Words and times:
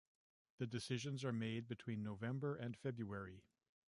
The 0.57 0.65
decisions 0.65 1.23
are 1.23 1.31
made 1.31 1.67
between 1.67 2.01
November 2.01 2.55
and 2.55 2.75
February. 2.75 3.43